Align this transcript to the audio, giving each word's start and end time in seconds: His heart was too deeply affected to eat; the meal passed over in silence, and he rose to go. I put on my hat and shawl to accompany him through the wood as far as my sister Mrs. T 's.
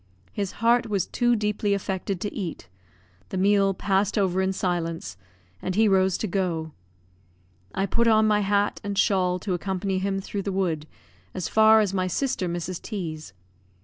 His 0.33 0.53
heart 0.53 0.89
was 0.89 1.05
too 1.05 1.35
deeply 1.35 1.75
affected 1.75 2.19
to 2.21 2.33
eat; 2.33 2.67
the 3.29 3.37
meal 3.37 3.71
passed 3.75 4.17
over 4.17 4.41
in 4.41 4.51
silence, 4.51 5.15
and 5.61 5.75
he 5.75 5.87
rose 5.87 6.17
to 6.17 6.25
go. 6.27 6.71
I 7.75 7.85
put 7.85 8.07
on 8.07 8.25
my 8.25 8.39
hat 8.39 8.81
and 8.83 8.97
shawl 8.97 9.37
to 9.37 9.53
accompany 9.53 9.99
him 9.99 10.19
through 10.19 10.41
the 10.41 10.51
wood 10.51 10.87
as 11.35 11.47
far 11.47 11.81
as 11.81 11.93
my 11.93 12.07
sister 12.07 12.49
Mrs. 12.49 12.81
T 12.81 13.15
's. 13.15 13.33